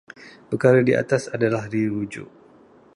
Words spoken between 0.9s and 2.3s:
atas adalah dirujuk.